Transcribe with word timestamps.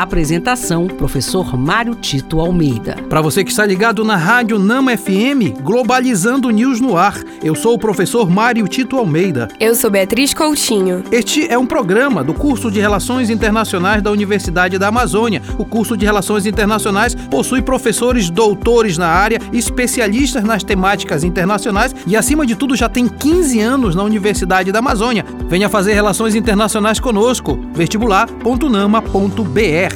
Apresentação: 0.00 0.86
Professor 0.86 1.58
Mário 1.58 1.94
Tito 1.94 2.40
Almeida. 2.40 2.96
Para 3.10 3.20
você 3.20 3.44
que 3.44 3.50
está 3.50 3.66
ligado 3.66 4.02
na 4.02 4.16
Rádio 4.16 4.58
Nama 4.58 4.96
FM, 4.96 5.60
Globalizando 5.62 6.48
News 6.48 6.80
no 6.80 6.96
ar. 6.96 7.22
Eu 7.44 7.54
sou 7.54 7.74
o 7.74 7.78
professor 7.78 8.30
Mário 8.30 8.66
Tito 8.66 8.96
Almeida. 8.96 9.48
Eu 9.60 9.74
sou 9.74 9.90
Beatriz 9.90 10.32
Coutinho. 10.32 11.04
Este 11.12 11.46
é 11.46 11.58
um 11.58 11.66
programa 11.66 12.24
do 12.24 12.32
curso 12.32 12.70
de 12.70 12.80
Relações 12.80 13.28
Internacionais 13.28 14.00
da 14.00 14.10
Universidade 14.10 14.78
da 14.78 14.88
Amazônia. 14.88 15.42
O 15.58 15.66
curso 15.66 15.98
de 15.98 16.06
Relações 16.06 16.46
Internacionais 16.46 17.14
possui 17.14 17.60
professores 17.60 18.30
doutores 18.30 18.96
na 18.96 19.08
área, 19.08 19.38
especialistas 19.52 20.42
nas 20.42 20.64
temáticas 20.64 21.24
internacionais 21.24 21.94
e, 22.06 22.16
acima 22.16 22.46
de 22.46 22.56
tudo, 22.56 22.74
já 22.74 22.88
tem 22.88 23.06
15 23.06 23.60
anos 23.60 23.94
na 23.94 24.02
Universidade 24.02 24.72
da 24.72 24.78
Amazônia. 24.78 25.26
Venha 25.46 25.68
fazer 25.68 25.92
relações 25.92 26.34
internacionais 26.34 26.98
conosco. 26.98 27.60
vestibular.nama.br 27.74 29.89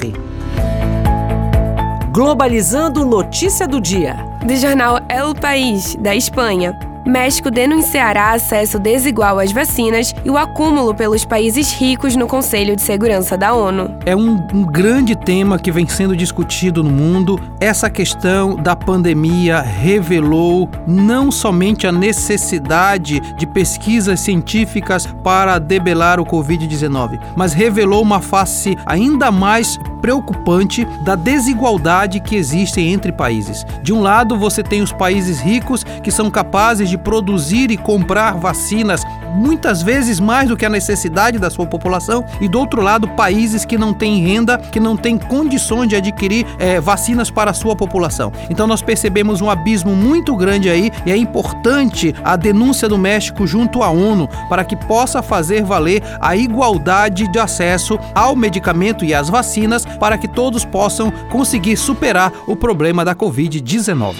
Globalizando 2.12 3.04
notícia 3.04 3.66
do 3.66 3.80
dia. 3.80 4.16
Do 4.44 4.54
jornal 4.56 5.00
El 5.08 5.34
País, 5.34 5.96
da 5.96 6.14
Espanha. 6.14 6.93
México 7.04 7.50
denunciará 7.50 8.32
acesso 8.32 8.78
desigual 8.78 9.38
às 9.38 9.52
vacinas 9.52 10.14
e 10.24 10.30
o 10.30 10.38
acúmulo 10.38 10.94
pelos 10.94 11.24
países 11.24 11.72
ricos 11.72 12.16
no 12.16 12.26
Conselho 12.26 12.74
de 12.74 12.82
Segurança 12.82 13.36
da 13.36 13.54
ONU. 13.54 13.96
É 14.06 14.16
um, 14.16 14.36
um, 14.52 14.64
grande 14.64 15.14
tema 15.14 15.58
que 15.58 15.70
vem 15.70 15.86
sendo 15.86 16.16
discutido 16.16 16.82
no 16.82 16.90
mundo. 16.90 17.38
Essa 17.60 17.90
questão 17.90 18.56
da 18.56 18.74
pandemia 18.74 19.60
revelou 19.60 20.68
não 20.86 21.30
somente 21.30 21.86
a 21.86 21.92
necessidade 21.92 23.20
de 23.20 23.46
pesquisas 23.46 24.20
científicas 24.20 25.06
para 25.22 25.58
debelar 25.58 26.18
o 26.18 26.24
Covid-19, 26.24 27.20
mas 27.36 27.52
revelou 27.52 28.02
uma 28.02 28.20
face 28.20 28.76
ainda 28.86 29.30
mais 29.30 29.78
preocupante 30.04 30.84
da 31.00 31.14
desigualdade 31.14 32.20
que 32.20 32.36
existe 32.36 32.78
entre 32.78 33.10
países. 33.10 33.64
De 33.82 33.90
um 33.90 34.02
lado, 34.02 34.36
você 34.36 34.62
tem 34.62 34.82
os 34.82 34.92
países 34.92 35.40
ricos 35.40 35.82
que 35.82 36.10
são 36.10 36.30
capazes 36.30 36.90
de 36.90 36.98
produzir 36.98 37.70
e 37.70 37.78
comprar 37.78 38.32
vacinas 38.32 39.02
muitas 39.34 39.82
vezes 39.82 40.20
mais 40.20 40.48
do 40.48 40.56
que 40.56 40.64
a 40.64 40.70
necessidade 40.70 41.38
da 41.38 41.50
sua 41.50 41.66
população, 41.66 42.24
e 42.40 42.48
do 42.48 42.58
outro 42.58 42.80
lado, 42.80 43.08
países 43.08 43.64
que 43.64 43.76
não 43.76 43.92
têm 43.92 44.24
renda, 44.24 44.58
que 44.58 44.80
não 44.80 44.96
têm 44.96 45.18
condições 45.18 45.88
de 45.88 45.96
adquirir 45.96 46.46
é, 46.58 46.80
vacinas 46.80 47.30
para 47.30 47.50
a 47.50 47.54
sua 47.54 47.76
população. 47.76 48.32
Então 48.48 48.66
nós 48.66 48.82
percebemos 48.82 49.40
um 49.40 49.50
abismo 49.50 49.94
muito 49.94 50.36
grande 50.36 50.68
aí 50.68 50.90
e 51.04 51.12
é 51.12 51.16
importante 51.16 52.14
a 52.24 52.36
denúncia 52.36 52.88
do 52.88 52.98
México 52.98 53.46
junto 53.46 53.82
à 53.82 53.90
ONU 53.90 54.28
para 54.48 54.64
que 54.64 54.76
possa 54.76 55.22
fazer 55.22 55.62
valer 55.62 56.02
a 56.20 56.36
igualdade 56.36 57.30
de 57.30 57.38
acesso 57.38 57.98
ao 58.14 58.36
medicamento 58.36 59.04
e 59.04 59.14
às 59.14 59.28
vacinas 59.28 59.84
para 59.84 60.18
que 60.18 60.28
todos 60.28 60.64
possam 60.64 61.10
conseguir 61.30 61.76
superar 61.76 62.32
o 62.46 62.56
problema 62.56 63.04
da 63.04 63.14
Covid-19. 63.14 64.14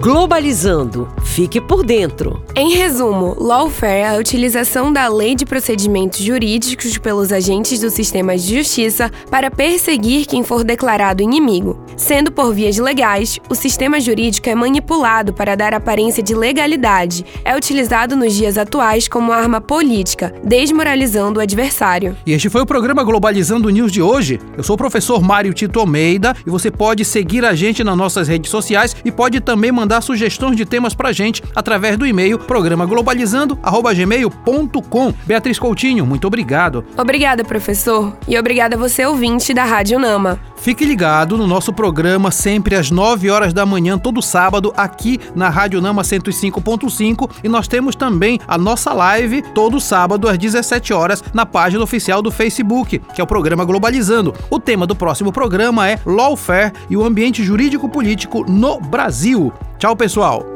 Globalizando. 0.00 1.08
Fique 1.36 1.60
por 1.60 1.84
dentro. 1.84 2.42
Em 2.54 2.72
resumo, 2.72 3.36
lawfare 3.38 4.00
é 4.00 4.08
a 4.08 4.16
utilização 4.16 4.90
da 4.90 5.06
lei 5.06 5.34
de 5.34 5.44
procedimentos 5.44 6.20
jurídicos 6.20 6.96
pelos 6.96 7.30
agentes 7.30 7.78
do 7.78 7.90
sistema 7.90 8.34
de 8.38 8.56
justiça 8.56 9.12
para 9.30 9.50
perseguir 9.50 10.24
quem 10.24 10.42
for 10.42 10.64
declarado 10.64 11.22
inimigo. 11.22 11.78
Sendo 11.94 12.32
por 12.32 12.54
vias 12.54 12.78
legais, 12.78 13.38
o 13.50 13.54
sistema 13.54 14.00
jurídico 14.00 14.48
é 14.48 14.54
manipulado 14.54 15.34
para 15.34 15.54
dar 15.54 15.74
aparência 15.74 16.22
de 16.22 16.34
legalidade. 16.34 17.22
É 17.44 17.54
utilizado 17.54 18.16
nos 18.16 18.32
dias 18.32 18.56
atuais 18.56 19.06
como 19.06 19.30
arma 19.30 19.60
política, 19.60 20.32
desmoralizando 20.42 21.38
o 21.38 21.42
adversário. 21.42 22.16
E 22.24 22.32
este 22.32 22.48
foi 22.48 22.62
o 22.62 22.66
programa 22.66 23.04
Globalizando 23.04 23.68
News 23.68 23.92
de 23.92 24.00
hoje. 24.00 24.40
Eu 24.56 24.64
sou 24.64 24.72
o 24.72 24.78
professor 24.78 25.22
Mário 25.22 25.52
Tito 25.52 25.80
Almeida 25.80 26.34
e 26.46 26.48
você 26.48 26.70
pode 26.70 27.04
seguir 27.04 27.44
a 27.44 27.54
gente 27.54 27.84
nas 27.84 27.96
nossas 27.96 28.26
redes 28.26 28.50
sociais 28.50 28.96
e 29.04 29.12
pode 29.12 29.38
também 29.40 29.70
mandar 29.70 30.00
sugestões 30.00 30.56
de 30.56 30.64
temas 30.64 30.94
pra 30.94 31.12
gente 31.12 31.25
através 31.54 31.96
do 31.96 32.06
e-mail 32.06 32.38
programaglobalizando@gmail.com. 32.38 35.14
Beatriz 35.26 35.58
Coutinho, 35.58 36.06
muito 36.06 36.26
obrigado. 36.26 36.84
Obrigada, 36.96 37.44
professor, 37.44 38.16
e 38.28 38.38
obrigada 38.38 38.76
a 38.76 38.78
você 38.78 39.04
ouvinte 39.04 39.54
da 39.54 39.64
Rádio 39.64 39.98
Nama. 39.98 40.38
Fique 40.56 40.84
ligado 40.84 41.36
no 41.36 41.46
nosso 41.46 41.72
programa 41.72 42.30
sempre 42.30 42.74
às 42.74 42.90
9 42.90 43.30
horas 43.30 43.52
da 43.52 43.64
manhã 43.64 43.98
todo 43.98 44.22
sábado 44.22 44.72
aqui 44.76 45.20
na 45.34 45.48
Rádio 45.48 45.80
Nama 45.80 46.02
105.5 46.02 47.30
e 47.44 47.48
nós 47.48 47.68
temos 47.68 47.94
também 47.94 48.40
a 48.48 48.58
nossa 48.58 48.92
live 48.92 49.42
todo 49.54 49.80
sábado 49.80 50.28
às 50.28 50.38
17 50.38 50.92
horas 50.92 51.22
na 51.32 51.46
página 51.46 51.84
oficial 51.84 52.20
do 52.20 52.30
Facebook, 52.30 53.00
que 53.14 53.20
é 53.20 53.24
o 53.24 53.26
programa 53.26 53.64
Globalizando. 53.64 54.34
O 54.50 54.58
tema 54.58 54.86
do 54.86 54.96
próximo 54.96 55.30
programa 55.30 55.88
é 55.88 56.00
Lawfare 56.04 56.72
e 56.90 56.96
o 56.96 57.04
ambiente 57.04 57.44
jurídico 57.44 57.88
político 57.88 58.44
no 58.50 58.80
Brasil. 58.80 59.52
Tchau, 59.78 59.94
pessoal. 59.94 60.55